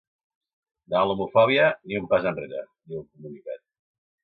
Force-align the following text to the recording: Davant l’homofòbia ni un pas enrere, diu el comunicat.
Davant 0.93 1.09
l’homofòbia 1.11 1.67
ni 1.85 2.01
un 2.01 2.09
pas 2.15 2.27
enrere, 2.33 2.65
diu 2.91 3.03
el 3.03 3.07
comunicat. 3.13 3.67